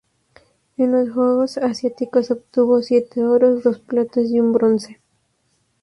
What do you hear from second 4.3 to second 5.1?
y un bronce.